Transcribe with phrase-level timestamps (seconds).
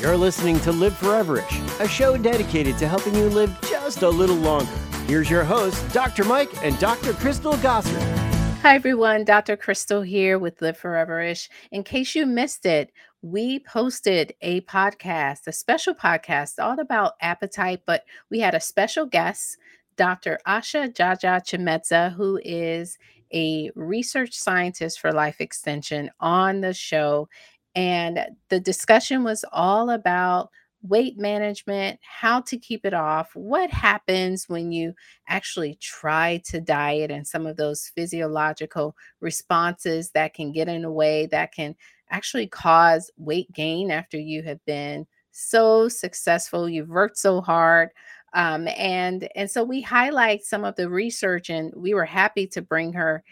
[0.00, 4.34] You're listening to Live Foreverish, a show dedicated to helping you live just a little
[4.36, 4.72] longer.
[5.06, 6.24] Here's your host, Dr.
[6.24, 7.12] Mike and Dr.
[7.12, 8.00] Crystal Gossard.
[8.62, 9.26] Hi, everyone.
[9.26, 9.58] Dr.
[9.58, 11.50] Crystal here with Live Foreverish.
[11.70, 17.82] In case you missed it, we posted a podcast, a special podcast all about appetite,
[17.84, 19.58] but we had a special guest,
[19.96, 20.38] Dr.
[20.46, 22.96] Asha Jaja Chimedza, who is
[23.34, 27.28] a research scientist for life extension on the show.
[27.74, 30.50] And the discussion was all about
[30.82, 34.94] weight management, how to keep it off, what happens when you
[35.28, 40.90] actually try to diet, and some of those physiological responses that can get in the
[40.90, 41.74] way that can
[42.10, 47.90] actually cause weight gain after you have been so successful, you've worked so hard.
[48.32, 52.62] Um, and and so we highlight some of the research, and we were happy to
[52.62, 53.22] bring her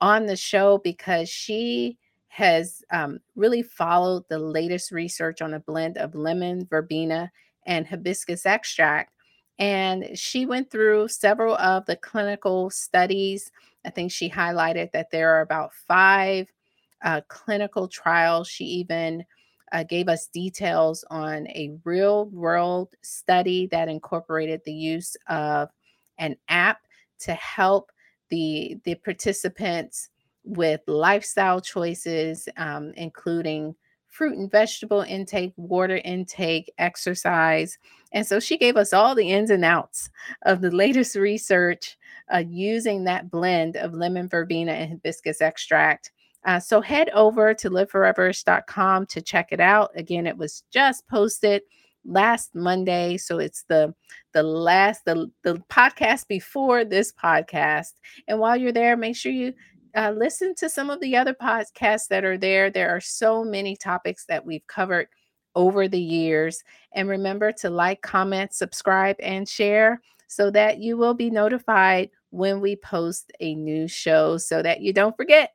[0.00, 1.98] on the show because she
[2.32, 7.30] has um, really followed the latest research on a blend of lemon, verbena,
[7.66, 9.12] and hibiscus extract.
[9.58, 13.50] And she went through several of the clinical studies.
[13.84, 16.50] I think she highlighted that there are about five
[17.04, 18.48] uh, clinical trials.
[18.48, 19.26] She even
[19.70, 25.68] uh, gave us details on a real world study that incorporated the use of
[26.16, 26.78] an app
[27.20, 27.92] to help
[28.30, 30.08] the, the participants
[30.44, 33.74] with lifestyle choices, um, including
[34.08, 37.78] fruit and vegetable intake, water intake, exercise.
[38.12, 40.10] And so she gave us all the ins and outs
[40.42, 41.96] of the latest research
[42.32, 46.12] uh, using that blend of lemon verbena and hibiscus extract.
[46.44, 49.90] Uh, so head over to liveforeverish.com to check it out.
[49.94, 51.62] Again, it was just posted
[52.04, 53.94] last Monday, so it's the
[54.32, 57.92] the last the the podcast before this podcast.
[58.26, 59.54] And while you're there, make sure you
[59.94, 62.70] uh, listen to some of the other podcasts that are there.
[62.70, 65.08] There are so many topics that we've covered
[65.54, 66.62] over the years.
[66.94, 72.60] And remember to like, comment, subscribe, and share so that you will be notified when
[72.60, 75.50] we post a new show so that you don't forget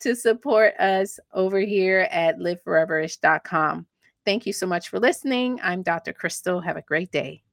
[0.00, 3.86] to support us over here at liveforeverish.com.
[4.26, 5.58] Thank you so much for listening.
[5.62, 6.12] I'm Dr.
[6.12, 6.60] Crystal.
[6.60, 7.47] Have a great day.